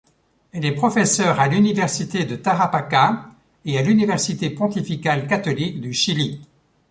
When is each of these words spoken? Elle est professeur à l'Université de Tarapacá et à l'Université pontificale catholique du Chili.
Elle 0.51 0.65
est 0.65 0.73
professeur 0.73 1.39
à 1.39 1.47
l'Université 1.47 2.25
de 2.25 2.35
Tarapacá 2.35 3.29
et 3.65 3.77
à 3.77 3.83
l'Université 3.83 4.49
pontificale 4.49 5.27
catholique 5.27 5.79
du 5.79 5.93
Chili. 5.93 6.41